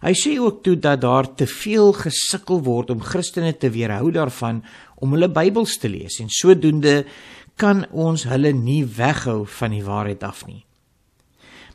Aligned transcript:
Hy 0.00 0.14
sê 0.16 0.32
ook 0.40 0.62
toe 0.64 0.78
dat 0.80 1.02
daar 1.04 1.28
te 1.36 1.44
veel 1.44 1.92
gesukkel 1.92 2.62
word 2.64 2.94
om 2.94 3.04
Christene 3.04 3.52
te 3.52 3.68
weerhou 3.74 4.08
daarvan 4.16 4.64
om 5.04 5.12
hulle 5.12 5.28
Bybels 5.28 5.76
te 5.82 5.92
lees 5.92 6.16
en 6.24 6.32
sodoende 6.32 7.02
kan 7.60 7.84
ons 7.92 8.24
hulle 8.32 8.54
nie 8.56 8.80
weghou 8.96 9.42
van 9.60 9.76
die 9.76 9.84
waarheid 9.84 10.24
af 10.24 10.46
nie. 10.48 10.62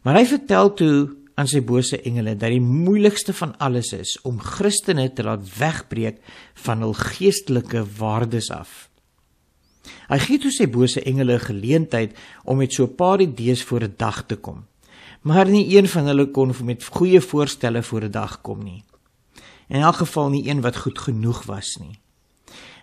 Maar 0.01 0.23
hy 0.23 0.25
vertel 0.33 0.73
toe 0.73 0.97
aan 1.37 1.49
sy 1.49 1.61
bose 1.61 1.99
engele 2.01 2.33
dat 2.33 2.49
die 2.49 2.63
moeilikste 2.63 3.33
van 3.37 3.53
alles 3.61 3.91
is 3.93 4.15
om 4.25 4.39
Christene 4.41 5.05
te 5.13 5.25
laat 5.25 5.45
wegbreek 5.59 6.17
van 6.65 6.81
hul 6.81 6.95
geestelike 6.97 7.83
waardes 7.99 8.49
af. 8.53 8.87
Hy 10.09 10.17
gee 10.23 10.41
toe 10.41 10.51
sy 10.51 10.65
bose 10.71 11.03
engele 11.05 11.37
geleentheid 11.43 12.17
om 12.43 12.57
met 12.57 12.73
so 12.73 12.83
'n 12.83 12.95
paar 12.95 13.21
idees 13.21 13.63
voor 13.63 13.83
'n 13.83 13.93
dag 13.97 14.25
te 14.25 14.35
kom. 14.35 14.65
Maar 15.21 15.49
nie 15.49 15.77
een 15.77 15.87
van 15.87 16.05
hulle 16.05 16.31
kon 16.31 16.53
met 16.63 16.83
goeie 16.83 17.21
voorstelle 17.21 17.83
voor 17.83 18.03
'n 18.03 18.11
dag 18.11 18.41
kom 18.41 18.63
nie. 18.63 18.83
In 19.67 19.81
elk 19.81 19.95
geval 19.95 20.29
nie 20.29 20.49
een 20.49 20.61
wat 20.61 20.77
goed 20.77 20.99
genoeg 20.99 21.43
was 21.43 21.77
nie. 21.79 21.99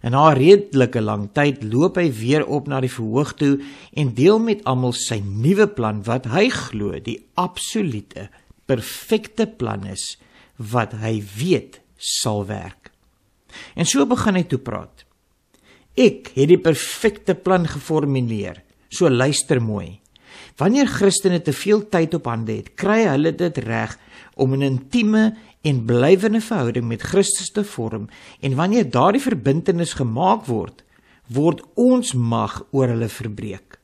En 0.00 0.10
na 0.10 0.30
'n 0.30 0.36
redelike 0.36 1.00
lang 1.00 1.28
tyd 1.32 1.62
loop 1.62 1.96
hy 1.96 2.12
weer 2.12 2.46
op 2.46 2.66
na 2.66 2.80
die 2.80 2.92
verhoog 2.92 3.34
toe 3.34 3.60
en 3.92 4.14
deel 4.14 4.38
met 4.38 4.64
almal 4.64 4.92
sy 4.92 5.22
nuwe 5.24 5.68
plan 5.68 6.02
wat 6.04 6.24
hy 6.24 6.48
glo 6.48 7.00
die 7.00 7.26
absolute 7.34 8.28
perfekte 8.66 9.46
plan 9.46 9.86
is 9.86 10.16
wat 10.56 10.94
hy 11.02 11.18
weet 11.36 11.80
sal 11.96 12.44
werk. 12.46 12.90
En 13.74 13.86
so 13.86 14.06
begin 14.06 14.38
hy 14.38 14.44
toe 14.48 14.60
praat. 14.62 15.04
Ek 15.94 16.32
het 16.34 16.50
die 16.50 16.58
perfekte 16.58 17.36
plan 17.38 17.68
geformuleer. 17.70 18.62
So 18.90 19.10
luister 19.10 19.60
mooi. 19.62 20.00
Wanneer 20.58 20.90
Christene 20.90 21.40
te 21.42 21.52
veel 21.54 21.84
tyd 21.90 22.14
op 22.14 22.26
hande 22.30 22.56
het, 22.58 22.74
kry 22.78 23.04
hulle 23.06 23.32
dit 23.34 23.58
reg 23.66 23.96
om 24.34 24.54
'n 24.54 24.62
intieme 24.62 25.36
en 25.62 25.84
blywende 25.84 26.40
verhouding 26.40 26.86
met 26.86 27.02
Christus 27.02 27.50
te 27.50 27.64
vorm 27.64 28.08
en 28.40 28.54
wanneer 28.54 28.90
daardie 28.90 29.22
verbintenis 29.22 29.94
gemaak 29.94 30.46
word, 30.46 30.84
word 31.26 31.62
ons 31.74 32.12
mag 32.12 32.66
oor 32.70 32.88
hulle 32.88 33.08
verbreek. 33.08 33.78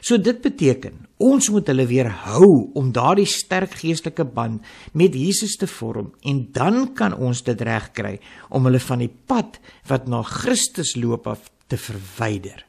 So 0.00 0.18
dit 0.18 0.40
beteken 0.42 1.04
ons 1.22 1.48
moet 1.50 1.66
hulle 1.72 1.86
weerhou 1.88 2.70
om 2.76 2.92
daardie 2.92 3.28
sterk 3.28 3.78
geestelike 3.80 4.26
band 4.28 4.64
met 4.92 5.16
Jesus 5.16 5.56
te 5.56 5.68
vorm 5.70 6.12
en 6.22 6.42
dan 6.52 6.92
kan 6.94 7.16
ons 7.16 7.42
dit 7.46 7.60
regkry 7.60 8.18
om 8.50 8.68
hulle 8.68 8.82
van 8.82 9.04
die 9.04 9.12
pad 9.12 9.58
wat 9.88 10.08
na 10.08 10.22
Christus 10.22 10.94
loop 11.00 11.26
af 11.26 11.50
te 11.66 11.80
verwyder. 11.80 12.66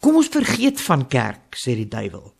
Kom 0.00 0.20
ons 0.20 0.30
vergeet 0.32 0.80
van 0.86 1.06
kerk, 1.10 1.56
sê 1.58 1.74
die 1.76 1.90
duiwel. 1.90 2.32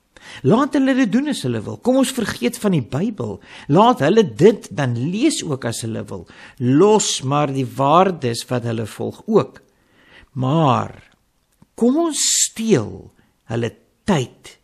Laat 0.46 0.76
hulle 0.76 0.94
dit 0.96 1.10
doen 1.12 1.30
as 1.30 1.42
hulle 1.46 1.60
wil. 1.64 1.78
Kom 1.82 2.00
ons 2.00 2.12
vergeet 2.14 2.58
van 2.60 2.74
die 2.76 2.84
Bybel. 2.84 3.38
Laat 3.72 4.02
hulle 4.04 4.24
dit 4.26 4.68
dan 4.74 4.96
lees 4.98 5.42
ook 5.46 5.66
as 5.68 5.82
hulle 5.86 6.02
wil. 6.08 6.26
Los 6.58 7.20
maar 7.22 7.52
die 7.54 7.66
waardes 7.66 8.44
wat 8.50 8.66
hulle 8.68 8.88
volg 8.90 9.22
ook. 9.26 9.60
Maar 10.36 10.94
kom 11.78 11.98
ons 12.08 12.20
steel 12.46 13.12
hulle 13.52 13.70
tyd 14.09 14.56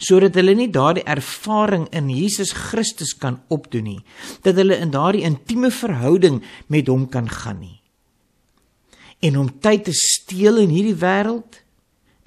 sodat 0.00 0.38
hulle 0.38 0.54
nie 0.56 0.70
daardie 0.72 1.04
ervaring 1.04 1.84
in 1.92 2.06
Jesus 2.08 2.54
Christus 2.56 3.12
kan 3.20 3.42
opdoen 3.52 3.84
nie. 3.84 3.98
Dat 4.40 4.56
hulle 4.56 4.78
in 4.80 4.94
daardie 4.94 5.26
intieme 5.28 5.68
verhouding 5.68 6.38
met 6.72 6.88
hom 6.88 7.04
kan 7.12 7.28
gaan 7.28 7.60
nie. 7.60 7.82
En 9.20 9.36
om 9.36 9.50
tyd 9.60 9.84
te 9.90 9.92
steel 9.92 10.62
in 10.62 10.72
hierdie 10.72 10.96
wêreld 10.96 11.60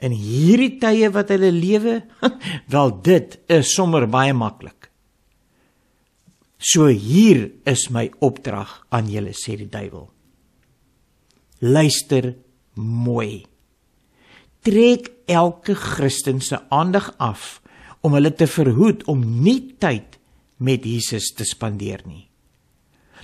in 0.04 0.12
hierdie 0.12 0.76
tye 0.82 1.10
wat 1.16 1.32
hulle 1.32 1.52
lewe, 1.56 2.02
wel 2.74 2.92
dit 3.06 3.38
is 3.52 3.72
sommer 3.72 4.08
baie 4.12 4.34
maklik. 4.36 4.90
So 6.64 6.88
hier 6.88 7.50
is 7.68 7.90
my 7.92 8.10
opdrag 8.24 8.72
aan 8.94 9.10
julle 9.12 9.34
sê 9.36 9.58
die 9.60 9.70
duiwel. 9.72 10.08
Luister 11.64 12.34
mooi. 12.76 13.44
Trek 14.64 15.10
elke 15.28 15.76
Christen 15.76 16.40
se 16.42 16.60
aandag 16.72 17.12
af 17.20 17.62
om 18.04 18.14
hulle 18.16 18.32
te 18.32 18.48
verhoed 18.48 19.04
om 19.12 19.24
nie 19.44 19.76
tyd 19.80 20.18
met 20.64 20.86
Jesus 20.88 21.34
te 21.36 21.44
spandeer 21.48 22.04
nie. 22.08 22.30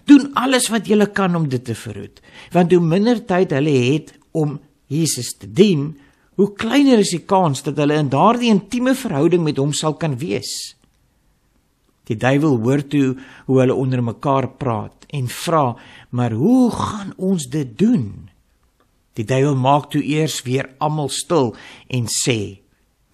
Doen 0.07 0.31
alles 0.39 0.69
wat 0.73 0.87
jy 0.87 1.05
kan 1.15 1.35
om 1.35 1.47
dit 1.49 1.63
te 1.63 1.75
verhoed, 1.75 2.19
want 2.51 2.71
hoe 2.71 2.83
minder 2.83 3.21
tyd 3.23 3.53
hulle 3.55 3.71
het 3.71 4.13
om 4.31 4.57
Jesus 4.89 5.35
te 5.37 5.47
dien, 5.47 5.93
hoe 6.35 6.53
kleiner 6.55 6.99
is 7.03 7.13
die 7.13 7.23
kans 7.27 7.63
dat 7.63 7.77
hulle 7.79 7.99
in 7.99 8.09
daardie 8.11 8.51
intieme 8.51 8.95
verhouding 8.95 9.43
met 9.43 9.59
hom 9.59 9.71
sal 9.75 9.95
kan 9.99 10.17
wees. 10.19 10.75
Die 12.09 12.17
duiwel 12.17 12.57
hoor 12.63 12.81
toe 12.89 13.13
hoe 13.45 13.59
hulle 13.61 13.75
onder 13.75 14.01
mekaar 14.03 14.49
praat 14.57 15.05
en 15.13 15.27
vra, 15.27 15.75
"Maar 16.09 16.31
hoe 16.31 16.71
gaan 16.71 17.13
ons 17.17 17.47
dit 17.47 17.77
doen?" 17.77 18.28
Die 19.19 19.27
duiwel 19.27 19.57
maak 19.59 19.89
toe 19.91 20.01
eers 20.05 20.39
weer 20.47 20.69
almal 20.79 21.09
stil 21.11 21.51
en 21.91 22.07
sê, 22.07 22.59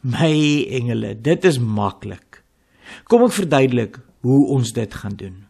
"My 0.02 0.68
engele, 0.70 1.16
dit 1.22 1.46
is 1.46 1.58
maklik. 1.58 2.44
Kom 3.06 3.24
ek 3.24 3.32
verduidelik 3.32 3.98
hoe 4.22 4.48
ons 4.54 4.72
dit 4.72 4.94
gaan 4.94 5.16
doen. 5.16 5.46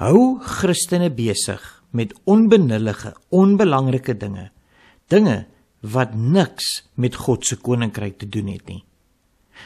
Hou 0.00 0.40
Christene 0.40 1.10
besig 1.10 1.60
met 1.90 2.14
onbenullige, 2.24 3.14
onbelangrike 3.28 4.16
dinge. 4.16 4.50
Dinge 5.08 5.46
wat 5.80 6.14
niks 6.14 6.82
met 6.94 7.14
God 7.14 7.46
se 7.46 7.56
koninkryk 7.56 8.18
te 8.18 8.28
doen 8.28 8.48
het 8.48 8.66
nie. 8.66 8.84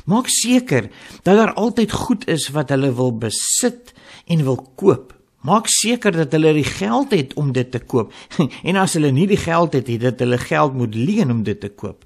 Maak 0.05 0.29
seker 0.29 0.91
dat 1.23 1.37
daar 1.37 1.55
altyd 1.55 1.93
goed 1.93 2.27
is 2.29 2.49
wat 2.53 2.73
hulle 2.75 2.93
wil 2.95 3.15
besit 3.19 3.95
en 4.27 4.45
wil 4.45 4.59
koop. 4.77 5.15
Maak 5.47 5.71
seker 5.71 6.17
dat 6.17 6.35
hulle 6.35 6.53
die 6.57 6.67
geld 6.67 7.15
het 7.15 7.37
om 7.39 7.53
dit 7.55 7.71
te 7.71 7.79
koop. 7.79 8.13
En 8.69 8.81
as 8.81 8.97
hulle 8.99 9.13
nie 9.15 9.29
die 9.31 9.41
geld 9.41 9.79
het 9.79 9.87
nie, 9.87 10.01
dat 10.03 10.21
hulle 10.25 10.39
geld 10.43 10.75
moet 10.75 10.95
leen 10.99 11.31
om 11.31 11.45
dit 11.47 11.61
te 11.61 11.71
koop. 11.71 12.03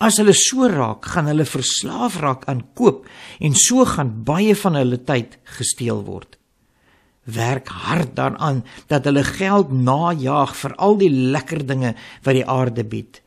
As 0.00 0.16
hulle 0.22 0.32
so 0.32 0.68
raak, 0.70 1.04
gaan 1.12 1.28
hulle 1.28 1.44
verslaaf 1.44 2.20
raak 2.22 2.48
aan 2.48 2.64
koop 2.78 3.04
en 3.42 3.56
so 3.58 3.84
gaan 3.84 4.14
baie 4.24 4.54
van 4.56 4.78
hulle 4.78 5.00
tyd 5.04 5.36
gesteel 5.58 6.04
word 6.06 6.38
werk 7.28 7.68
hard 7.68 8.16
daaraan 8.16 8.64
dat 8.86 9.04
hulle 9.04 9.24
geld 9.24 9.72
najag 9.72 10.54
vir 10.56 10.74
al 10.76 10.96
die 11.00 11.10
lekker 11.12 11.64
dinge 11.66 11.94
wat 12.24 12.34
die 12.34 12.46
aarde 12.48 12.84
bied. 12.84 13.20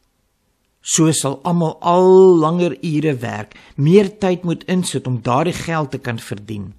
So 0.81 1.11
sal 1.13 1.39
almal 1.45 1.77
al 1.85 2.09
langer 2.41 2.73
ure 2.81 3.13
werk, 3.21 3.53
meer 3.75 4.09
tyd 4.17 4.43
moet 4.43 4.65
insit 4.65 5.07
om 5.07 5.21
daardie 5.21 5.53
geld 5.53 5.91
te 5.91 5.99
kan 6.01 6.17
verdien. 6.19 6.73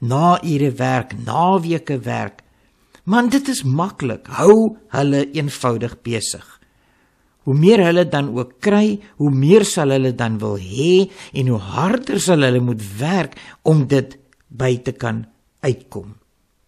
Na 0.00 0.36
ure 0.42 0.70
werk, 0.78 1.14
naweke 1.24 1.98
werk. 2.04 2.42
Man, 3.04 3.30
dit 3.30 3.48
is 3.48 3.62
maklik. 3.62 4.26
Hou 4.38 4.76
hulle 4.94 5.24
eenvoudig 5.30 5.94
besig. 6.02 6.46
Hoe 7.46 7.54
meer 7.54 7.84
hulle 7.86 8.08
dan 8.10 8.32
ook 8.34 8.56
kry, 8.60 8.98
hoe 9.22 9.30
meer 9.30 9.64
sal 9.64 9.94
hulle 9.94 10.10
dan 10.18 10.40
wil 10.42 10.58
hê 10.58 11.06
en 11.30 11.52
hoe 11.52 11.62
harder 11.62 12.18
sal 12.20 12.42
hulle 12.42 12.60
moet 12.60 12.82
werk 12.98 13.38
om 13.62 13.84
dit 13.86 14.18
by 14.50 14.72
te 14.82 14.92
kan 14.92 15.22
uitkom. 15.62 16.16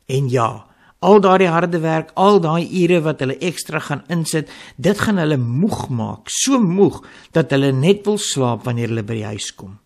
En 0.06 0.30
ja, 0.30 0.68
Al 0.98 1.20
daardie 1.22 1.46
harde 1.46 1.78
werk, 1.78 2.08
al 2.18 2.40
daai 2.42 2.66
ure 2.66 2.98
wat 3.04 3.20
hulle 3.22 3.36
ekstra 3.38 3.78
gaan 3.78 4.00
insit, 4.10 4.48
dit 4.82 4.98
gaan 4.98 5.20
hulle 5.22 5.36
moeg 5.38 5.84
maak, 5.94 6.26
so 6.26 6.58
moeg 6.58 7.04
dat 7.36 7.54
hulle 7.54 7.70
net 7.70 8.02
wil 8.08 8.18
slaap 8.18 8.64
wanneer 8.66 8.90
hulle 8.90 9.06
by 9.06 9.20
die 9.20 9.28
huis 9.28 9.52
kom. 9.54 9.76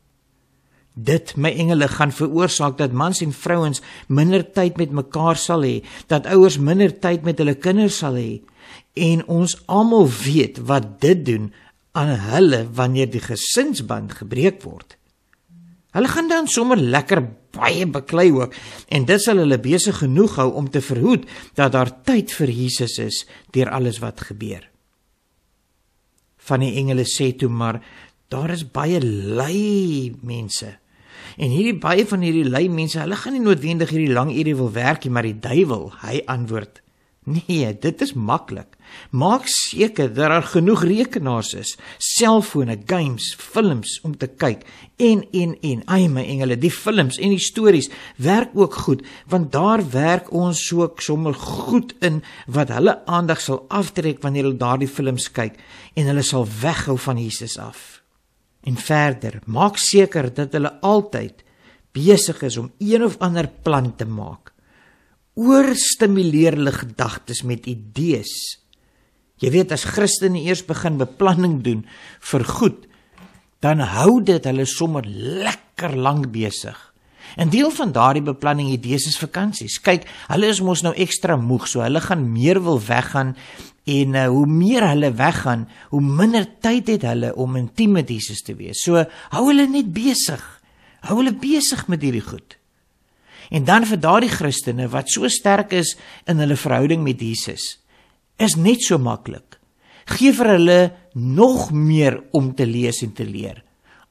Dit, 0.93 1.37
my 1.41 1.49
engele, 1.57 1.89
gaan 1.89 2.13
veroorsaak 2.13 2.77
dat 2.79 2.93
mans 2.93 3.23
en 3.25 3.33
vrouens 3.33 3.81
minder 4.13 4.45
tyd 4.45 4.77
met 4.77 4.93
mekaar 4.93 5.39
sal 5.41 5.65
hê, 5.65 5.81
dat 6.13 6.29
ouers 6.29 6.59
minder 6.61 6.93
tyd 6.93 7.25
met 7.25 7.39
hulle 7.41 7.57
kinders 7.57 8.03
sal 8.03 8.19
hê. 8.21 8.43
En 8.93 9.25
ons 9.27 9.57
almal 9.73 10.09
weet 10.23 10.61
wat 10.69 11.01
dit 11.01 11.25
doen 11.25 11.53
aan 11.97 12.13
hulle 12.33 12.67
wanneer 12.77 13.09
die 13.13 13.25
gesinsband 13.25 14.19
gebreek 14.21 14.61
word. 14.65 14.99
Hulle 15.93 16.09
gaan 16.09 16.29
dan 16.29 16.49
sommer 16.49 16.81
lekker 16.81 17.21
baie 17.53 17.85
beklei 17.87 18.31
ook 18.33 18.55
en 18.89 19.05
dit 19.09 19.21
sal 19.21 19.43
hulle 19.43 19.59
besig 19.61 19.99
genoeg 20.01 20.39
hou 20.41 20.49
om 20.57 20.71
te 20.73 20.81
verhoed 20.81 21.27
dat 21.59 21.75
daar 21.75 21.93
tyd 22.05 22.33
vir 22.33 22.53
Jesus 22.53 22.97
is 23.03 23.25
deur 23.53 23.69
alles 23.69 24.01
wat 24.01 24.25
gebeur. 24.25 24.65
Van 26.49 26.65
die 26.65 26.73
engele 26.81 27.05
sê 27.05 27.35
toe 27.37 27.51
maar 27.53 27.83
daar 28.33 28.55
is 28.57 28.65
baie 28.65 29.03
lui 29.05 30.17
mense. 30.25 30.73
En 31.37 31.51
hierdie 31.51 31.79
baie 31.79 32.07
van 32.07 32.25
hierdie 32.25 32.49
lui 32.49 32.69
mense, 32.69 33.01
hulle 33.01 33.17
gaan 33.17 33.37
nie 33.37 33.45
noodwendig 33.45 33.93
hierdie 33.95 34.13
lang 34.13 34.33
ure 34.33 34.57
wil 34.61 34.73
werk 34.73 35.05
nie, 35.05 35.13
maar 35.13 35.29
die 35.29 35.39
duiwel, 35.39 35.91
hy 36.03 36.23
antwoord 36.27 36.83
Nee, 37.23 37.79
dit 37.79 38.01
is 38.03 38.13
maklik. 38.19 38.75
Maak 39.15 39.45
seker 39.47 40.09
dat 40.11 40.27
daar 40.27 40.43
genoeg 40.43 40.83
rekenaars 40.83 41.53
is, 41.55 41.77
selfone, 42.03 42.75
games, 42.87 43.29
films 43.39 44.01
om 44.03 44.17
te 44.19 44.27
kyk 44.27 44.67
en 44.99 45.23
en 45.31 45.55
en. 45.63 45.85
Ai 45.87 46.09
my 46.11 46.25
engele, 46.27 46.59
die 46.59 46.73
films 46.75 47.21
en 47.23 47.31
die 47.31 47.39
stories 47.39 47.93
werk 48.19 48.51
ook 48.59 48.75
goed 48.75 49.07
want 49.31 49.53
daar 49.55 49.85
werk 49.95 50.33
ons 50.35 50.67
so 50.67 50.91
sommer 50.99 51.35
goed 51.35 51.95
in 52.03 52.25
wat 52.51 52.75
hulle 52.75 52.99
aandag 53.07 53.41
sal 53.41 53.65
aftrek 53.71 54.19
wanneer 54.27 54.51
hulle 54.51 54.59
daardie 54.59 54.91
films 54.91 55.31
kyk 55.31 55.55
en 55.95 56.11
hulle 56.11 56.27
sal 56.27 56.49
weghou 56.61 56.99
van 56.99 57.23
Jesus 57.23 57.55
af. 57.59 58.02
En 58.63 58.77
verder, 58.77 59.41
maak 59.47 59.77
seker 59.77 60.31
dat 60.35 60.53
hulle 60.53 60.79
altyd 60.81 61.43
besig 61.93 62.43
is 62.43 62.57
om 62.57 62.71
een 62.79 63.03
of 63.05 63.19
ander 63.19 63.49
plan 63.63 63.91
te 63.97 64.07
maak 64.07 64.53
oorstimuleer 65.39 66.59
hulle 66.59 66.75
gedagtes 66.77 67.43
met 67.49 67.67
idees. 67.71 68.33
Jy 69.41 69.51
weet 69.55 69.73
as 69.75 69.87
Christene 69.89 70.43
eers 70.45 70.63
begin 70.67 71.01
beplanning 71.01 71.61
doen 71.65 71.83
vir 72.31 72.45
goed, 72.47 72.87
dan 73.65 73.83
hou 73.95 74.21
dit 74.25 74.45
hulle 74.45 74.67
sommer 74.69 75.07
lekker 75.07 75.97
lank 75.97 76.31
besig. 76.35 76.77
'n 77.39 77.49
Deel 77.49 77.71
van 77.71 77.93
daardie 77.93 78.23
beplanning 78.23 78.69
idees 78.69 79.07
is 79.07 79.17
vakansies. 79.17 79.81
Kyk, 79.81 80.05
hulle 80.29 80.47
is 80.47 80.61
mos 80.61 80.83
nou 80.83 80.93
ekstra 80.93 81.37
moeg, 81.37 81.67
so 81.67 81.81
hulle 81.81 82.01
gaan 82.01 82.33
meer 82.33 82.61
wil 82.61 82.79
weggaan 82.79 83.37
en 83.85 84.15
uh, 84.15 84.27
hoe 84.31 84.47
meer 84.47 84.87
hulle 84.87 85.11
weggaan, 85.19 85.67
hoe 85.91 86.03
minder 86.03 86.47
tyd 86.63 86.91
het 86.93 87.07
hulle 87.07 87.33
om 87.35 87.57
intiem 87.59 87.97
met 87.99 88.11
Jesus 88.11 88.43
te 88.47 88.55
wees. 88.59 88.83
So 88.85 89.03
hou 89.35 89.45
hulle 89.49 89.67
net 89.71 89.91
besig. 89.95 90.43
Hou 91.09 91.19
hulle 91.19 91.35
besig 91.35 91.89
met 91.91 92.03
hierdie 92.05 92.23
goed. 92.23 92.57
En 93.53 93.67
dan 93.69 93.85
vir 93.89 94.01
daardie 94.01 94.31
Christene 94.33 94.87
wat 94.93 95.11
so 95.13 95.29
sterk 95.29 95.75
is 95.77 95.97
in 96.31 96.41
hulle 96.41 96.57
verhouding 96.57 97.03
met 97.05 97.21
Jesus, 97.21 97.83
is 98.39 98.57
net 98.57 98.85
so 98.87 98.99
maklik. 99.03 99.59
Geef 100.15 100.39
vir 100.41 100.55
hulle 100.55 100.81
nog 101.15 101.71
meer 101.75 102.23
om 102.33 102.53
te 102.57 102.67
lees 102.67 103.03
en 103.05 103.13
te 103.15 103.27
leer. 103.27 103.61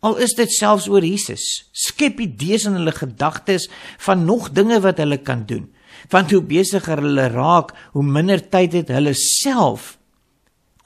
Al 0.01 0.17
is 0.23 0.33
dit 0.37 0.49
selfs 0.53 0.87
oor 0.89 1.03
Jesus. 1.05 1.43
Skep 1.73 2.21
idees 2.23 2.65
in 2.69 2.77
hulle 2.77 2.93
gedagtes 2.95 3.67
van 4.05 4.25
nog 4.25 4.49
dinge 4.55 4.79
wat 4.81 5.01
hulle 5.01 5.19
kan 5.21 5.45
doen. 5.49 5.67
Want 6.09 6.31
hoe 6.31 6.41
besigger 6.41 7.01
hulle 7.03 7.27
raak, 7.29 7.73
hoe 7.93 8.03
minder 8.03 8.41
tyd 8.41 8.73
het 8.79 8.93
hulle 8.93 9.13
self 9.17 9.97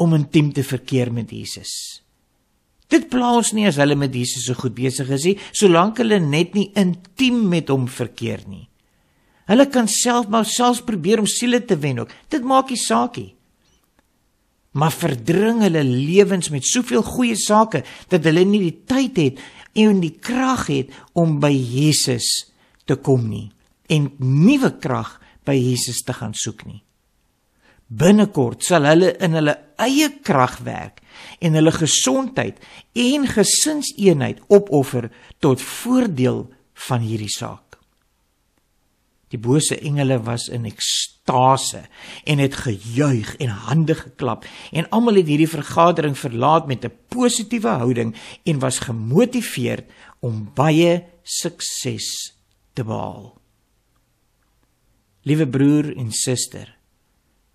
om 0.02 0.16
intiem 0.18 0.52
te 0.54 0.64
verkeer 0.64 1.12
met 1.14 1.32
Jesus. 1.32 2.02
Dit 2.92 3.08
pla 3.10 3.32
ons 3.40 3.54
nie 3.56 3.66
as 3.70 3.80
hulle 3.82 3.98
met 3.98 4.14
Jesus 4.14 4.46
so 4.46 4.58
goed 4.60 4.76
besig 4.78 5.10
is 5.16 5.26
nie, 5.26 5.38
solank 5.56 6.02
hulle 6.04 6.20
net 6.22 6.54
nie 6.58 6.68
intiem 6.78 7.42
met 7.50 7.72
hom 7.74 7.88
verkeer 7.90 8.44
nie. 8.50 8.68
Hulle 9.50 9.68
kan 9.70 9.90
self 9.90 10.30
maar 10.34 10.46
selfs 10.50 10.84
probeer 10.86 11.22
om 11.22 11.30
siele 11.30 11.62
te 11.66 11.78
wen 11.78 12.02
ook. 12.02 12.14
Dit 12.34 12.46
maak 12.46 12.72
nie 12.74 12.82
saak 12.82 13.20
nie. 13.22 13.32
Maar 14.76 14.92
verdring 14.92 15.62
hulle 15.64 15.86
lewens 15.86 16.52
met 16.52 16.66
soveel 16.68 17.06
goeie 17.06 17.38
sake 17.40 17.86
dat 18.12 18.26
hulle 18.28 18.44
nie 18.48 18.66
die 18.66 18.78
tyd 18.90 19.22
het 19.22 19.44
en 19.86 20.02
die 20.04 20.16
krag 20.20 20.68
het 20.72 20.96
om 21.16 21.38
by 21.40 21.54
Jesus 21.54 22.50
te 22.86 22.98
kom 23.00 23.30
nie 23.30 23.50
en 23.88 24.12
nuwe 24.18 24.72
krag 24.80 25.20
by 25.46 25.56
Jesus 25.56 26.02
te 26.04 26.14
gaan 26.14 26.34
soek 26.34 26.66
nie. 26.66 26.82
Binnekort 27.86 28.66
sal 28.66 28.88
hulle 28.90 29.12
in 29.22 29.38
hulle 29.38 29.54
eie 29.82 30.10
krag 30.26 30.58
werk 30.66 31.04
en 31.40 31.54
hulle 31.58 31.74
gesondheid 31.76 32.58
en 32.98 33.28
gesinseenheid 33.30 34.42
opoffer 34.50 35.12
tot 35.44 35.62
voordeel 35.62 36.48
van 36.88 37.06
hierdie 37.06 37.32
saak. 37.32 37.78
Die 39.30 39.42
bose 39.42 39.78
engele 39.78 40.18
was 40.26 40.48
in 40.54 40.66
ekstase 40.70 41.84
en 42.26 42.42
het 42.42 42.58
gejuig 42.66 43.36
en 43.44 43.54
hande 43.68 43.96
geklap 43.98 44.46
en 44.72 44.90
almal 44.90 45.22
het 45.22 45.30
hierdie 45.30 45.50
vergadering 45.50 46.18
verlaat 46.18 46.68
met 46.68 46.86
'n 46.86 46.94
positiewe 47.10 47.78
houding 47.82 48.16
en 48.44 48.60
was 48.60 48.80
gemotiveerd 48.80 49.90
om 50.20 50.52
baie 50.54 51.04
sukses 51.24 52.34
te 52.74 52.84
behaal. 52.84 53.45
Liewe 55.26 55.48
broer 55.50 55.92
en 55.98 56.12
suster, 56.14 56.76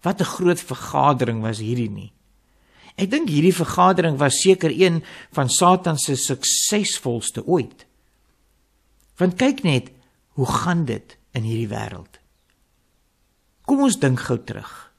Wat 0.00 0.20
'n 0.20 0.24
groot 0.24 0.60
vergadering 0.60 1.40
was 1.42 1.58
hierdie 1.58 1.90
nie. 1.90 2.12
Ek 2.96 3.10
dink 3.10 3.28
hierdie 3.28 3.54
vergadering 3.54 4.16
was 4.18 4.40
seker 4.40 4.72
een 4.72 5.04
van 5.32 5.48
Satan 5.48 5.98
se 5.98 6.16
suksesvolste 6.16 7.46
ooit. 7.46 7.86
Want 9.16 9.36
kyk 9.36 9.62
net, 9.62 9.90
hoe 10.28 10.46
gaan 10.46 10.84
dit 10.84 11.16
in 11.32 11.42
hierdie 11.42 11.68
wêreld? 11.68 12.20
Kom 13.64 13.80
ons 13.80 13.98
dink 13.98 14.20
gou 14.20 14.38
terug. 14.44 14.92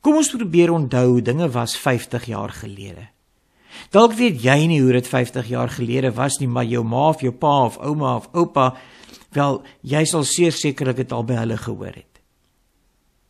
Kom 0.00 0.16
ons 0.16 0.30
probeer 0.30 0.72
onthou 0.72 1.06
hoe 1.06 1.22
dinge 1.22 1.50
was 1.50 1.76
50 1.78 2.24
jaar 2.24 2.50
gelede. 2.50 3.08
Dalk 3.90 4.12
weet 4.18 4.42
jy 4.42 4.66
nie 4.66 4.80
hoe 4.80 4.92
dit 4.92 5.08
50 5.08 5.48
jaar 5.48 5.68
gelede 5.68 6.12
was 6.12 6.38
nie, 6.38 6.48
maar 6.48 6.64
jou 6.64 6.84
ma 6.84 7.08
of 7.08 7.20
jou 7.20 7.32
pa 7.32 7.64
of 7.64 7.78
ouma 7.78 8.16
of 8.16 8.28
oupa, 8.32 8.74
wel, 9.34 9.62
jy 9.82 10.04
sal 10.04 10.24
sekerlik 10.24 10.96
dit 10.96 11.12
al 11.12 11.24
by 11.24 11.34
hulle 11.34 11.56
gehoor 11.56 11.94
het. 11.94 12.10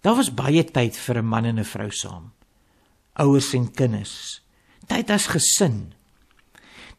Daar 0.01 0.17
was 0.17 0.33
baie 0.33 0.65
tyd 0.65 0.97
vir 0.97 1.19
'n 1.19 1.27
man 1.27 1.45
en 1.45 1.59
'n 1.59 1.65
vrou 1.65 1.91
saam. 1.91 2.33
Ouers 3.15 3.53
en 3.55 3.71
kinders. 3.71 4.41
Tyd 4.87 5.11
as 5.11 5.27
gesin. 5.27 5.93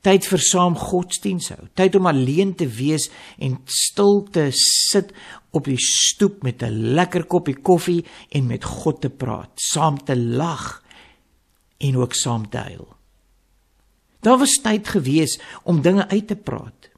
Tyd 0.01 0.25
vir 0.25 0.39
saam 0.39 0.75
godsdiens 0.75 1.49
hou. 1.49 1.67
Tyd 1.73 1.95
om 1.95 2.05
alleen 2.05 2.55
te 2.55 2.67
wees 2.67 3.09
en 3.37 3.59
stil 3.65 4.23
te 4.31 4.49
sit 4.51 5.13
op 5.51 5.65
die 5.65 5.77
stoep 5.77 6.43
met 6.43 6.63
'n 6.63 6.93
lekker 6.93 7.25
koppie 7.25 7.61
koffie 7.61 8.05
en 8.29 8.47
met 8.47 8.63
God 8.63 9.01
te 9.01 9.09
praat, 9.09 9.51
saam 9.55 9.97
te 9.97 10.15
lag 10.15 10.83
en 11.77 11.97
ook 11.97 12.13
saam 12.13 12.49
te 12.49 12.57
huil. 12.57 13.00
Daar 14.21 14.37
was 14.37 14.59
tyd 14.61 14.87
gewees 14.87 15.39
om 15.63 15.81
dinge 15.81 16.07
uit 16.07 16.27
te 16.27 16.37
praat. 16.37 16.89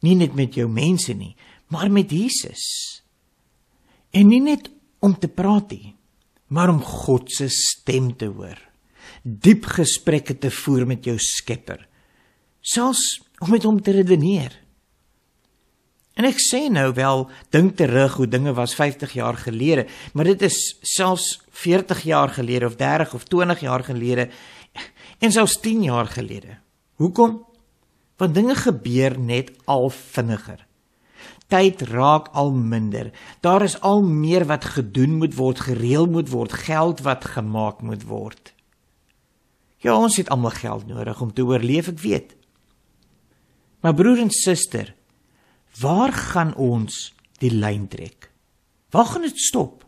Nie 0.00 0.16
net 0.16 0.34
met 0.38 0.54
jou 0.56 0.68
mense 0.70 1.12
nie, 1.12 1.34
maar 1.68 1.90
met 1.90 2.10
Jesus. 2.10 2.64
En 4.10 4.30
nie 4.30 4.40
net 4.40 4.70
om 4.98 5.16
te 5.18 5.28
praat 5.28 5.70
nie, 5.74 5.94
maar 6.46 6.70
om 6.72 6.80
God 6.82 7.30
se 7.32 7.48
stem 7.52 8.12
te 8.16 8.30
hoor. 8.30 8.58
Diep 9.22 9.66
gesprekke 9.76 10.38
te 10.38 10.50
voer 10.62 10.86
met 10.86 11.04
jou 11.04 11.18
Skepper. 11.18 11.86
Selfs 12.60 13.20
om 13.40 13.50
met 13.50 13.64
hom 13.64 13.80
te 13.82 13.92
redeneer. 13.96 14.54
En 16.20 16.26
ek 16.28 16.40
sê 16.42 16.66
nou 16.68 16.90
wel, 16.96 17.22
dink 17.54 17.78
terug 17.78 18.18
hoe 18.18 18.26
dinge 18.28 18.52
was 18.52 18.74
50 18.76 19.14
jaar 19.16 19.38
gelede, 19.40 19.86
maar 20.12 20.28
dit 20.28 20.42
is 20.44 20.58
selfs 20.84 21.38
40 21.62 22.02
jaar 22.04 22.28
gelede 22.34 22.66
of 22.66 22.76
30 22.76 23.14
of 23.16 23.24
20 23.24 23.62
jaar 23.64 23.84
gelede 23.84 24.28
en 25.20 25.32
selfs 25.32 25.60
10 25.60 25.84
jaar 25.88 26.08
gelede. 26.10 26.58
Hoekom? 27.00 27.38
Want 28.20 28.34
dinge 28.34 28.56
gebeur 28.58 29.16
net 29.20 29.52
al 29.64 29.88
vinniger 29.92 30.66
tyd 31.50 31.82
raak 31.90 32.30
al 32.38 32.52
minder. 32.54 33.10
Daar 33.44 33.64
is 33.66 33.78
al 33.80 34.02
meer 34.06 34.46
wat 34.46 34.64
gedoen 34.76 35.18
moet 35.20 35.34
word, 35.34 35.64
gereël 35.66 36.06
moet 36.06 36.30
word, 36.30 36.54
geld 36.66 37.02
wat 37.06 37.26
gemaak 37.34 37.82
moet 37.82 38.06
word. 38.08 38.54
Ja, 39.80 39.96
ons 39.96 40.18
het 40.20 40.30
almal 40.30 40.54
geld 40.60 40.86
nodig 40.86 41.20
om 41.20 41.32
te 41.32 41.44
oorleef, 41.44 41.88
ek 41.88 42.02
weet. 42.04 42.34
Maar 43.80 43.96
broer 43.96 44.20
en 44.26 44.32
suster, 44.34 44.92
waar 45.80 46.12
gaan 46.12 46.52
ons 46.54 47.08
die 47.40 47.52
lyn 47.52 47.88
trek? 47.88 48.28
Waar 48.92 49.08
gaan 49.08 49.24
dit 49.24 49.38
stop? 49.40 49.86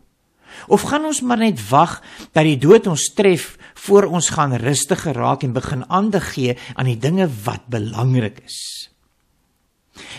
Of 0.67 0.85
gaan 0.89 1.05
ons 1.05 1.21
maar 1.21 1.41
net 1.41 1.61
wag 1.69 1.99
dat 2.33 2.45
die 2.45 2.57
dood 2.57 2.87
ons 2.89 3.05
tref 3.13 3.53
voor 3.73 4.03
ons 4.03 4.29
gaan 4.29 4.55
rustig 4.55 5.01
geraak 5.01 5.43
en 5.43 5.53
begin 5.53 5.89
aandag 5.89 6.33
gee 6.33 6.57
aan 6.75 6.85
die 6.85 6.97
dinge 6.97 7.29
wat 7.43 7.67
belangrik 7.67 8.39
is? 8.45 8.89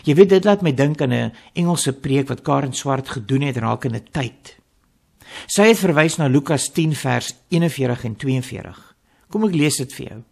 Jy 0.06 0.14
weet 0.14 0.28
dit 0.28 0.44
laat 0.44 0.62
my 0.62 0.72
dink 0.72 1.00
aan 1.02 1.12
'n 1.12 1.32
Engelse 1.54 1.92
preek 1.92 2.28
wat 2.28 2.42
Karen 2.42 2.72
Swart 2.72 3.08
gedoen 3.08 3.42
het 3.42 3.56
raak 3.56 3.84
in 3.84 3.94
'n 3.94 4.06
tyd. 4.12 4.56
Sy 5.46 5.62
het 5.62 5.78
verwys 5.78 6.16
na 6.16 6.26
Lukas 6.26 6.68
10 6.72 6.94
vers 6.94 7.34
41 7.48 8.04
en 8.04 8.16
42. 8.16 8.94
Kom 9.30 9.44
ek 9.44 9.54
lees 9.54 9.76
dit 9.76 9.92
vir 9.92 10.06
jou. 10.06 10.22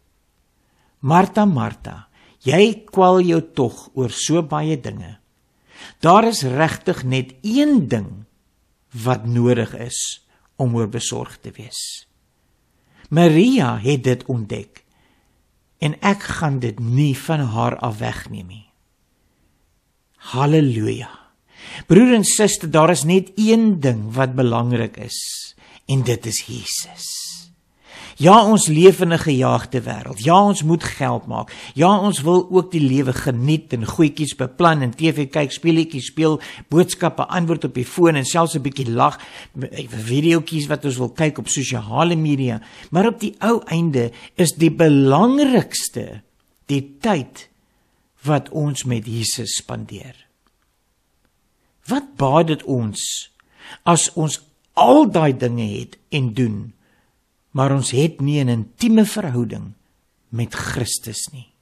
Martha, 1.00 1.44
Martha, 1.44 2.08
jy 2.44 2.84
kwal 2.86 3.20
jou 3.20 3.40
tog 3.54 3.90
oor 3.94 4.10
so 4.10 4.42
baie 4.42 4.80
dinge. 4.80 5.18
Daar 6.00 6.28
is 6.28 6.42
regtig 6.42 7.02
net 7.04 7.34
een 7.42 7.88
ding 7.88 8.24
wat 9.02 9.26
nodig 9.26 9.74
is 9.74 10.22
om 10.56 10.76
oor 10.76 10.88
besorg 10.88 11.40
te 11.42 11.50
wees. 11.50 12.06
Maria 13.12 13.76
het 13.82 14.04
dit 14.04 14.22
ontdek 14.24 14.84
en 15.82 15.98
ek 16.00 16.22
gaan 16.38 16.60
dit 16.62 16.78
nie 16.80 17.12
van 17.18 17.42
haar 17.52 17.76
af 17.84 17.98
wegneem 18.00 18.46
nie. 18.48 18.68
Halleluja. 20.32 21.10
Broer 21.86 22.14
en 22.14 22.24
suster, 22.24 22.70
daar 22.70 22.90
is 22.94 23.04
net 23.04 23.32
een 23.36 23.80
ding 23.80 24.06
wat 24.14 24.34
belangrik 24.38 24.96
is 24.96 25.18
en 25.90 26.02
dit 26.06 26.26
is 26.26 26.40
Jesus. 26.46 27.10
Ja, 28.16 28.44
ons 28.44 28.66
leef 28.66 29.00
in 29.00 29.12
'n 29.12 29.18
gejaagde 29.18 29.80
wêreld. 29.82 30.18
Ja, 30.24 30.44
ons 30.44 30.62
moet 30.62 30.84
geld 30.84 31.26
maak. 31.26 31.52
Ja, 31.74 31.98
ons 31.98 32.20
wil 32.20 32.48
ook 32.50 32.70
die 32.70 32.80
lewe 32.80 33.12
geniet 33.12 33.72
en 33.72 33.86
goedjies 33.86 34.34
beplan 34.34 34.80
en 34.80 34.94
TV 34.94 35.28
kyk, 35.28 35.52
speletjies 35.52 36.06
speel, 36.06 36.40
boodskappe 36.68 37.26
antwoord 37.26 37.64
op 37.64 37.74
die 37.74 37.86
foon 37.86 38.14
en 38.14 38.24
selfs 38.24 38.54
'n 38.54 38.62
bietjie 38.62 38.90
lag, 38.90 39.18
videoetjies 39.88 40.66
wat 40.66 40.84
ons 40.84 40.96
wil 40.96 41.10
kyk 41.10 41.38
op 41.38 41.48
sosiale 41.48 42.16
media. 42.16 42.60
Maar 42.90 43.06
op 43.06 43.20
die 43.20 43.34
ou 43.38 43.62
einde 43.64 44.10
is 44.34 44.52
die 44.52 44.70
belangrikste 44.70 46.22
die 46.66 46.96
tyd 47.00 47.48
wat 48.22 48.48
ons 48.48 48.84
met 48.84 49.06
Jesus 49.06 49.56
spandeer. 49.56 50.26
Wat 51.86 52.16
baat 52.16 52.46
dit 52.46 52.62
ons 52.62 53.30
as 53.88 54.10
ons 54.14 54.40
al 54.78 55.10
daai 55.10 55.32
dinge 55.36 55.66
het 55.78 55.98
en 56.10 56.32
doen, 56.34 56.72
maar 57.52 57.72
ons 57.72 57.90
het 57.90 58.20
nie 58.20 58.40
'n 58.40 58.48
intieme 58.48 59.04
verhouding 59.04 59.72
met 60.28 60.54
Christus 60.54 61.28
nie. 61.32 61.52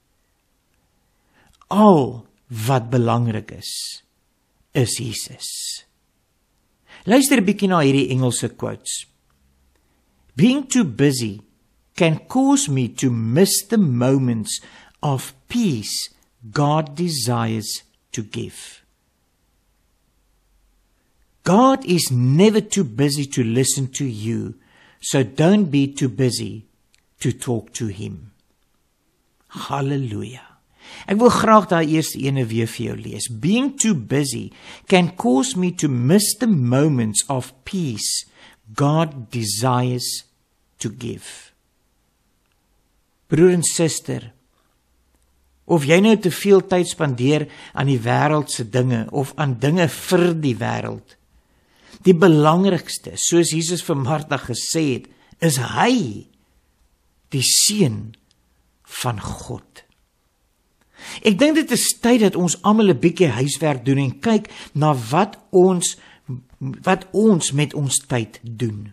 Al 1.69 2.27
wat 2.47 2.91
belangrik 2.91 3.51
is, 3.51 4.03
is 4.73 4.99
Jesus. 4.99 5.85
Luister 7.05 7.39
'n 7.39 7.45
bietjie 7.45 7.69
na 7.69 7.81
hierdie 7.81 8.09
Engelse 8.09 8.49
quotes. 8.49 9.07
Being 10.35 10.67
too 10.67 10.85
busy 10.85 11.41
can 11.95 12.27
cause 12.27 12.71
me 12.71 12.89
to 12.89 13.11
miss 13.11 13.67
the 13.69 13.79
moments 13.79 14.63
of 15.01 15.35
peace 15.49 16.11
God 16.53 16.97
desires 16.97 17.83
to 18.13 18.23
give. 18.23 18.81
God 21.43 21.85
is 21.85 22.11
never 22.11 22.61
too 22.61 22.85
busy 22.85 23.27
to 23.27 23.43
listen 23.43 23.89
to 23.93 24.05
you, 24.05 24.55
so 25.01 25.23
don't 25.23 25.71
be 25.71 25.87
too 25.87 26.09
busy 26.09 26.67
to 27.21 27.33
talk 27.33 27.73
to 27.75 27.87
him. 27.87 28.33
Hallelujah. 29.49 30.47
Ek 31.11 31.19
wil 31.21 31.33
graag 31.33 31.69
daai 31.71 31.97
eerste 31.97 32.21
ene 32.21 32.45
weer 32.49 32.69
vir 32.71 32.91
jou 32.91 32.97
lees. 32.99 33.29
Being 33.29 33.73
too 33.79 33.95
busy 33.95 34.51
can 34.91 35.13
cause 35.17 35.57
me 35.57 35.71
to 35.73 35.89
miss 35.89 36.35
the 36.39 36.49
moments 36.49 37.25
of 37.29 37.53
peace 37.65 38.27
God 38.75 39.31
desires 39.31 40.25
to 40.79 40.91
give. 40.91 41.53
Broer 43.31 43.55
en 43.55 43.65
suster, 43.67 44.33
of 45.71 45.87
jy 45.87 46.01
nou 46.03 46.17
te 46.19 46.33
veel 46.35 46.63
tyd 46.67 46.89
spandeer 46.91 47.47
aan 47.79 47.91
die 47.91 48.01
wêreldse 48.03 48.67
dinge 48.67 49.05
of 49.15 49.33
aan 49.39 49.55
dinge 49.63 49.87
vir 49.87 50.33
die 50.35 50.57
wêreld. 50.59 51.15
Die 52.07 52.17
belangrikste, 52.17 53.17
soos 53.21 53.53
Jesus 53.53 53.83
vir 53.85 53.99
Martha 54.01 54.39
gesê 54.41 54.85
het, 54.95 55.11
is 55.41 55.59
hy 55.61 56.27
die 57.33 57.45
seun 57.45 58.13
van 59.03 59.21
God. 59.21 59.85
Ek 61.25 61.37
dink 61.41 61.57
dit 61.57 61.73
is 61.73 61.87
tyd 62.03 62.25
dat 62.25 62.37
ons 62.37 62.59
almal 62.63 62.93
'n 62.93 63.01
bietjie 63.01 63.31
huiswerk 63.33 63.85
doen 63.85 63.99
en 63.99 64.21
kyk 64.21 64.51
na 64.75 64.93
wat 64.95 65.39
ons 65.51 65.97
wat 66.61 67.07
ons 67.13 67.53
met 67.53 67.75
ons 67.75 67.97
tyd 68.07 68.41
doen. 68.43 68.93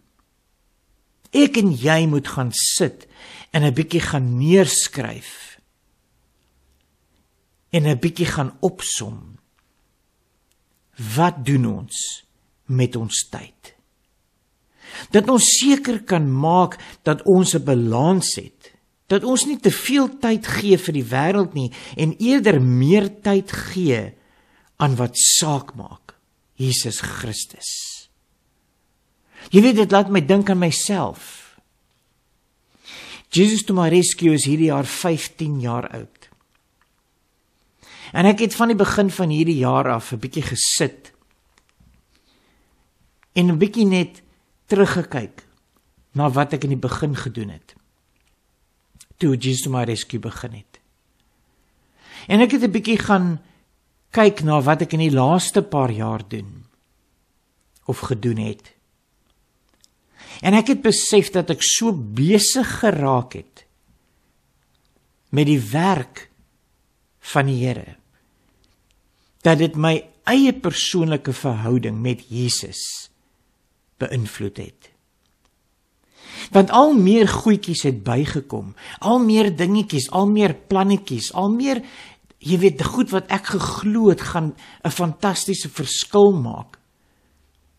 Ek 1.32 1.58
en 1.58 1.72
jy 1.76 2.08
moet 2.08 2.28
gaan 2.28 2.52
sit 2.52 3.08
en 3.52 3.64
'n 3.64 3.74
bietjie 3.74 4.02
gaan 4.02 4.38
neerskryf 4.38 5.60
en 7.72 7.84
'n 7.84 8.00
bietjie 8.00 8.26
gaan 8.26 8.58
opsom. 8.62 9.38
Wat 11.16 11.46
doen 11.46 11.66
ons 11.66 12.27
met 12.68 12.96
ons 12.96 13.28
tyd? 13.32 13.74
Dat 15.14 15.30
ons 15.30 15.44
seker 15.60 16.02
kan 16.04 16.26
maak 16.32 16.78
dat 17.04 17.24
ons 17.24 17.54
'n 17.56 17.64
balans 17.64 18.36
het. 18.36 18.74
Dat 19.08 19.24
ons 19.24 19.46
nie 19.46 19.60
te 19.60 19.72
veel 19.72 20.20
tyd 20.20 20.48
gee 20.48 20.78
vir 20.78 20.94
die 20.94 21.06
wêreld 21.06 21.54
nie 21.54 21.72
en 21.96 22.18
eerder 22.18 22.62
meer 22.62 23.22
tyd 23.22 23.52
gee 23.52 24.14
aan 24.78 24.96
wat 24.96 25.18
saak 25.18 25.76
maak. 25.76 26.16
Jesus 26.56 27.00
Christus. 27.00 27.70
Jy 29.50 29.62
weet 29.62 29.76
dit 29.76 29.92
laat 29.92 30.10
my 30.10 30.22
dink 30.26 30.50
aan 30.50 30.60
myself. 30.60 31.60
Jesus 33.30 33.64
to 33.64 33.74
my 33.74 33.90
rescue 33.90 34.34
is 34.34 34.48
hierdie 34.48 34.72
jaar 34.72 34.86
15 34.86 35.60
jaar 35.62 35.88
oud. 35.90 36.30
En 38.16 38.26
ek 38.26 38.40
het 38.40 38.56
van 38.56 38.72
die 38.72 38.80
begin 38.80 39.12
van 39.12 39.30
hierdie 39.30 39.60
jaar 39.60 39.92
af 39.92 40.12
'n 40.12 40.20
bietjie 40.20 40.44
gesit 40.44 41.12
en 43.38 43.52
'n 43.52 43.60
bietjie 43.62 43.86
net 43.86 44.22
teruggekyk 44.66 45.46
na 46.18 46.30
wat 46.34 46.54
ek 46.54 46.64
in 46.66 46.74
die 46.74 46.86
begin 46.90 47.16
gedoen 47.16 47.50
het. 47.54 47.76
Toe 49.18 49.38
Jesus 49.38 49.70
my 49.70 49.84
rescue 49.84 50.20
begin 50.20 50.54
het. 50.58 50.80
En 52.28 52.42
ek 52.42 52.52
het 52.52 52.64
'n 52.64 52.72
bietjie 52.72 53.00
gaan 53.00 53.40
kyk 54.12 54.44
na 54.44 54.62
wat 54.62 54.82
ek 54.82 54.94
in 54.94 55.06
die 55.06 55.14
laaste 55.14 55.62
paar 55.62 55.92
jaar 55.92 56.24
doen 56.28 56.66
of 57.86 58.00
gedoen 58.00 58.38
het. 58.38 58.74
En 60.42 60.54
ek 60.54 60.68
het 60.68 60.82
besef 60.82 61.32
dat 61.32 61.50
ek 61.50 61.62
so 61.62 61.94
besig 61.94 62.80
geraak 62.80 63.34
het 63.34 63.66
met 65.30 65.46
die 65.46 65.60
werk 65.60 66.30
van 67.20 67.46
die 67.46 67.66
Here 67.66 67.96
dat 69.42 69.58
dit 69.58 69.76
my 69.76 70.02
eie 70.28 70.54
persoonlike 70.54 71.34
verhouding 71.34 72.02
met 72.02 72.26
Jesus 72.30 73.10
beïnvloed 73.98 74.58
het. 74.58 74.92
Want 76.54 76.72
al 76.72 76.94
meer 76.94 77.28
goedjies 77.28 77.84
het 77.88 78.04
bygekom, 78.04 78.76
al 79.00 79.20
meer 79.20 79.50
dingetjies, 79.56 80.10
al 80.12 80.30
meer 80.30 80.54
plannetjies, 80.54 81.34
al 81.34 81.50
meer 81.52 81.82
jy 82.38 82.58
weet, 82.62 82.84
goed 82.86 83.12
wat 83.12 83.30
ek 83.34 83.54
geglo 83.56 84.10
het 84.12 84.22
gaan 84.22 84.56
'n 84.84 84.92
fantastiese 84.92 85.70
verskil 85.70 86.32
maak. 86.32 86.78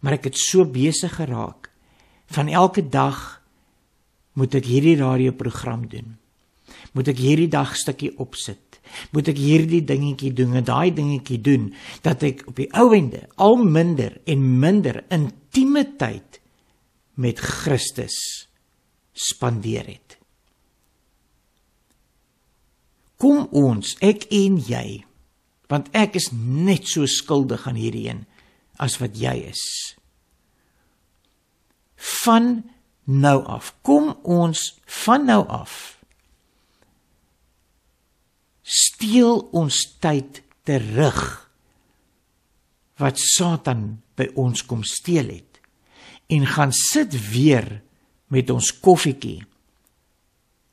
Maar 0.01 0.13
ek 0.13 0.25
het 0.25 0.39
so 0.39 0.65
besig 0.65 1.15
geraak 1.15 1.71
van 2.27 2.49
elke 2.49 2.89
dag 2.89 3.43
moet 4.33 4.55
ek 4.55 4.65
hierdie 4.65 4.97
radioprogram 4.97 5.89
doen. 5.89 6.19
Moet 6.93 7.09
ek 7.09 7.19
hierdie 7.19 7.49
dag 7.49 7.77
stukkie 7.77 8.19
opsit 8.19 8.68
moet 9.13 9.31
ek 9.33 9.41
hierdie 9.41 9.83
dingetjie 9.87 10.33
doen 10.37 10.59
en 10.61 10.67
daai 10.67 10.91
dingetjie 10.95 11.41
doen 11.43 11.71
dat 12.07 12.23
ek 12.27 12.45
op 12.51 12.59
die 12.61 12.69
ou 12.79 12.91
ende 12.97 13.25
al 13.37 13.59
minder 13.63 14.19
en 14.29 14.45
minder 14.61 15.03
intieme 15.15 15.85
tyd 16.01 16.41
met 17.19 17.41
Christus 17.43 18.17
spandeer 19.19 19.89
het. 19.91 20.17
Kom 23.19 23.49
ons, 23.51 23.97
ek 24.05 24.29
en 24.31 24.61
jy, 24.63 25.03
want 25.67 25.91
ek 25.97 26.15
is 26.21 26.31
net 26.33 26.87
so 26.87 27.07
skuldig 27.11 27.67
aan 27.67 27.79
hierdie 27.79 28.07
een 28.07 28.23
as 28.79 29.01
wat 29.03 29.19
jy 29.19 29.35
is. 29.51 29.65
Van 32.23 32.63
nou 33.11 33.41
af, 33.43 33.73
kom 33.83 34.13
ons 34.23 34.79
van 35.03 35.27
nou 35.27 35.43
af 35.51 35.98
steel 38.69 39.49
ons 39.57 39.81
tyd 40.03 40.43
terug 40.69 41.21
wat 43.01 43.21
Satan 43.23 44.03
by 44.19 44.29
ons 44.37 44.65
kom 44.69 44.83
steel 44.85 45.31
het 45.33 45.61
en 46.29 46.45
gaan 46.47 46.75
sit 46.77 47.15
weer 47.31 47.67
met 48.29 48.51
ons 48.53 48.69
koffietjie 48.85 49.41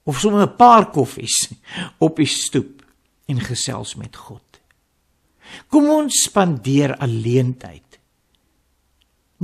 of 0.06 0.20
sommer 0.20 0.44
'n 0.44 0.56
paar 0.56 0.92
koffies 0.92 1.38
op 2.06 2.18
die 2.18 2.30
stoep 2.30 2.84
en 3.26 3.40
gesels 3.42 3.96
met 3.96 4.16
God. 4.16 4.44
Kom 5.68 5.90
ons 5.90 6.26
spandeer 6.28 6.98
alleen 6.98 7.58
tyd. 7.58 7.85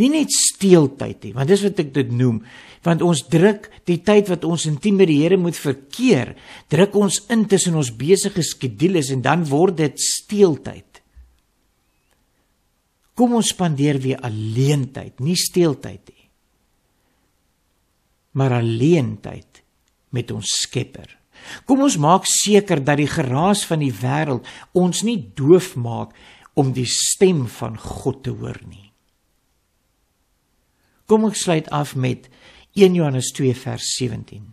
Nie 0.01 0.09
net 0.09 0.33
steeltyd 0.33 1.27
nie, 1.27 1.33
want 1.35 1.51
dis 1.51 1.61
wat 1.65 1.79
ek 1.83 1.91
dit 1.93 2.13
noem, 2.15 2.39
want 2.85 3.03
ons 3.05 3.21
druk 3.29 3.67
die 3.85 3.99
tyd 4.01 4.31
wat 4.31 4.47
ons 4.47 4.65
intiem 4.69 4.97
met 4.97 5.11
die 5.11 5.19
Here 5.21 5.37
moet 5.37 5.57
verkeer, 5.59 6.33
druk 6.73 6.95
ons 6.97 7.19
in 7.33 7.45
tussen 7.49 7.77
ons 7.77 7.91
besige 7.93 8.41
skedules 8.45 9.11
en 9.13 9.21
dan 9.21 9.45
word 9.49 9.77
dit 9.83 10.01
steeltyd. 10.01 11.01
Kom 13.13 13.35
ons 13.37 13.51
spandeer 13.53 13.99
weer 14.01 14.21
alleen 14.25 14.87
tyd, 14.95 15.19
nie 15.21 15.37
steeltyd 15.37 16.09
nie. 16.09 16.27
Maar 18.39 18.61
alleen 18.61 19.17
tyd 19.21 19.61
met 20.15 20.31
ons 20.33 20.55
Skepper. 20.63 21.09
Kom 21.67 21.83
ons 21.83 21.97
maak 22.01 22.25
seker 22.29 22.81
dat 22.85 23.01
die 23.01 23.09
geraas 23.11 23.65
van 23.67 23.83
die 23.83 23.93
wêreld 23.93 24.47
ons 24.77 25.03
nie 25.05 25.19
doof 25.35 25.75
maak 25.75 26.15
om 26.57 26.71
die 26.75 26.87
stem 26.89 27.45
van 27.59 27.77
God 27.77 28.23
te 28.25 28.33
hoor 28.33 28.57
nie. 28.65 28.90
Kom 31.11 31.25
ek 31.27 31.35
sluit 31.35 31.67
af 31.75 31.91
met 31.99 32.29
1 32.79 32.93
Johannes 32.95 33.33
2 33.35 33.51
vers 33.59 33.83
17. 33.97 34.45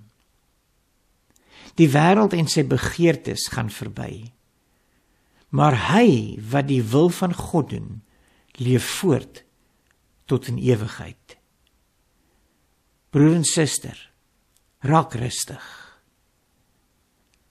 Die 1.79 1.87
wêreld 1.93 2.33
en 2.35 2.49
sy 2.51 2.65
begeertes 2.67 3.45
gaan 3.55 3.69
verby. 3.71 4.33
Maar 5.55 5.77
hy 5.93 6.09
wat 6.51 6.67
die 6.67 6.83
wil 6.83 7.13
van 7.15 7.37
God 7.39 7.71
doen, 7.71 8.01
leef 8.59 8.89
voort 8.99 9.45
tot 10.27 10.49
in 10.51 10.59
ewigheid. 10.59 11.37
Broer 13.15 13.37
en 13.39 13.47
suster, 13.47 13.95
raak 14.83 15.15
rustig. 15.15 15.63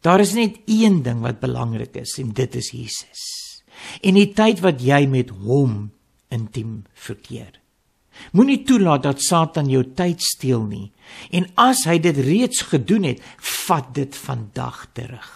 Daar 0.04 0.20
is 0.20 0.36
net 0.36 0.60
een 0.68 1.00
ding 1.08 1.24
wat 1.24 1.40
belangrik 1.40 1.96
is 2.04 2.18
en 2.20 2.36
dit 2.36 2.60
is 2.60 2.74
Jesus. 2.76 3.24
En 4.04 4.20
die 4.20 4.34
tyd 4.36 4.60
wat 4.68 4.84
jy 4.84 5.06
met 5.08 5.32
hom 5.32 5.88
intiem 6.28 6.84
verkeer. 7.08 7.56
Moenie 8.32 8.64
toelaat 8.68 9.04
dat 9.04 9.22
Satan 9.24 9.70
jou 9.72 9.84
tyd 9.96 10.22
steel 10.22 10.64
nie. 10.68 10.92
En 11.32 11.48
as 11.56 11.86
hy 11.88 11.98
dit 12.04 12.18
reeds 12.18 12.66
gedoen 12.72 13.08
het, 13.10 13.22
vat 13.68 13.94
dit 13.96 14.16
vandag 14.16 14.86
terug. 14.98 15.30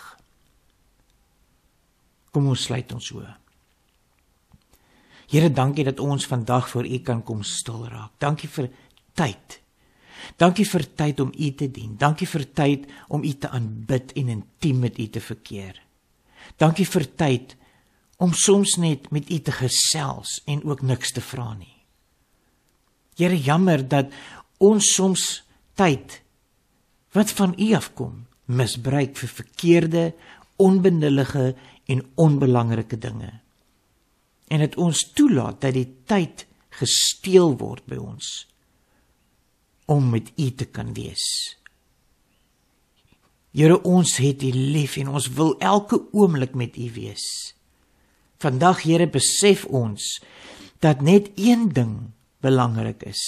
Kom 2.31 2.47
ons 2.51 2.67
sluit 2.67 2.91
ons 2.95 3.11
oë. 3.15 3.31
Here, 5.31 5.47
dankie 5.51 5.85
dat 5.87 5.99
ons 6.03 6.27
vandag 6.27 6.67
voor 6.69 6.87
U 6.87 6.99
kan 7.07 7.23
kom 7.23 7.43
stil 7.47 7.85
raak. 7.87 8.11
Dankie 8.19 8.49
vir 8.51 8.67
tyd. 9.15 9.61
Dankie 10.37 10.65
vir 10.67 10.85
tyd 10.95 11.21
om 11.23 11.31
U 11.31 11.51
te 11.55 11.69
dien. 11.71 11.95
Dankie 11.97 12.27
vir 12.27 12.45
tyd 12.53 12.87
om 13.07 13.23
U 13.23 13.31
te 13.33 13.49
aanbid 13.49 14.11
en 14.19 14.35
intiem 14.35 14.83
met 14.83 14.99
U 14.99 15.07
te 15.07 15.23
verkeer. 15.23 15.79
Dankie 16.59 16.85
vir 16.85 17.07
tyd 17.15 17.55
om 18.21 18.35
soms 18.35 18.75
net 18.77 19.09
met 19.11 19.31
U 19.31 19.39
te 19.39 19.55
gesels 19.55 20.41
en 20.45 20.63
ook 20.67 20.83
niks 20.83 21.15
te 21.15 21.23
vra 21.23 21.53
nie. 21.55 21.70
Here 23.19 23.37
jammer 23.37 23.83
dat 23.87 24.11
ons 24.61 24.93
soms 24.95 25.43
tyd 25.79 26.21
wat 27.11 27.31
van 27.35 27.55
U 27.59 27.73
afkom 27.75 28.27
misbruik 28.51 29.15
vir 29.19 29.31
verkeerde, 29.31 30.03
onbenullige 30.59 31.53
en 31.91 32.03
onbelangrike 32.15 32.97
dinge. 32.97 33.31
En 34.51 34.59
dit 34.59 34.75
ons 34.75 35.03
toelaat 35.15 35.61
dat 35.63 35.75
die 35.75 35.87
tyd 36.07 36.45
gesteel 36.81 37.55
word 37.59 37.85
by 37.89 37.99
ons 37.99 38.29
om 39.91 40.11
met 40.11 40.31
U 40.39 40.47
te 40.55 40.67
kan 40.71 40.93
wees. 40.95 41.25
Here 43.51 43.81
ons 43.83 44.15
het 44.23 44.43
U 44.47 44.51
lief 44.51 44.95
en 45.01 45.11
ons 45.11 45.27
wil 45.35 45.57
elke 45.59 45.99
oomblik 46.15 46.55
met 46.55 46.77
U 46.79 46.87
wees. 46.95 47.25
Vandag 48.39 48.85
Here 48.87 49.07
besef 49.11 49.65
ons 49.67 50.21
dat 50.79 51.03
net 51.03 51.29
een 51.35 51.67
ding 51.75 51.95
belangrik 52.41 53.03
is 53.09 53.23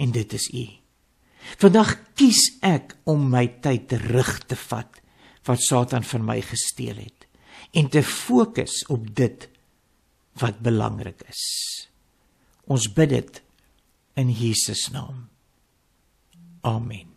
en 0.00 0.12
dit 0.14 0.32
is 0.32 0.48
u. 0.56 0.66
Vandag 1.60 1.94
kies 2.18 2.40
ek 2.64 2.94
om 3.08 3.28
my 3.32 3.46
tyd 3.64 3.88
terug 3.92 4.38
te 4.48 4.56
vat 4.68 5.00
wat 5.48 5.64
Satan 5.64 6.04
van 6.06 6.24
my 6.24 6.38
gesteel 6.44 7.00
het 7.00 7.26
en 7.76 7.88
te 7.92 8.02
fokus 8.02 8.82
op 8.92 9.06
dit 9.16 9.48
wat 10.40 10.60
belangrik 10.64 11.22
is. 11.28 11.44
Ons 12.70 12.88
bid 12.94 13.12
dit 13.16 13.42
in 14.20 14.30
Jesus 14.30 14.88
naam. 14.94 15.28
Amen. 16.60 17.09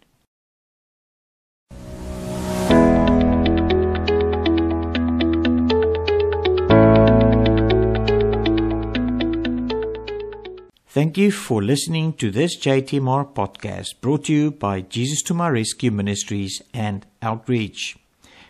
Thank 10.93 11.17
you 11.17 11.31
for 11.31 11.63
listening 11.63 12.13
to 12.17 12.29
this 12.29 12.55
JTMR 12.55 13.33
podcast 13.33 13.99
brought 13.99 14.25
to 14.25 14.31
you 14.31 14.51
by 14.51 14.81
Jesus 14.81 15.23
to 15.23 15.33
My 15.33 15.49
Rescue 15.49 15.89
Ministries 15.89 16.61
and 16.71 17.03
Outreach. 17.19 17.97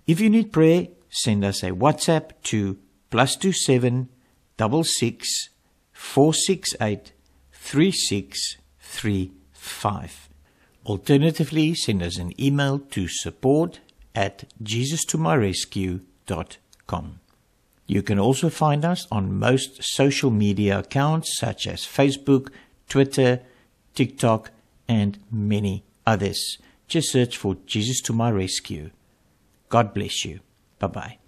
If 0.07 0.21
you 0.21 0.31
need 0.31 0.53
prayer, 0.53 0.87
send 1.11 1.45
us 1.45 1.65
a 1.65 1.73
WhatsApp 1.73 2.31
to 2.45 2.79
plus 3.11 3.35
two 3.35 3.51
seven 3.51 4.11
double 4.57 4.85
six 4.85 5.49
four 5.91 6.33
six 6.33 6.77
eight 6.81 7.11
three 7.51 7.91
six 7.91 8.59
three 8.79 9.33
five. 9.53 10.28
Alternatively, 10.89 11.75
send 11.75 12.03
us 12.03 12.17
an 12.17 12.33
email 12.41 12.79
to 12.79 13.07
support 13.09 13.81
at 14.15 14.45
jesustomyrescue.com. 14.63 17.21
You 17.87 18.03
can 18.03 18.19
also 18.19 18.49
find 18.49 18.87
us 18.87 19.07
on 19.13 19.39
most 19.39 19.85
social 19.85 20.31
media 20.31 20.79
accounts 20.79 21.39
such 21.39 21.67
as 21.67 21.83
Facebook, 21.83 22.49
Twitter, 22.89 23.43
TikTok, 23.95 24.51
and 24.89 25.19
many 25.31 25.85
others. 26.07 26.57
Just 26.87 27.13
search 27.13 27.37
for 27.37 27.59
Jesus 27.67 28.01
to 28.03 28.13
My 28.15 28.31
Rescue. 28.31 28.91
God 29.69 29.93
bless 29.93 30.25
you. 30.25 30.41
Bye 30.79 30.87
bye. 30.87 31.19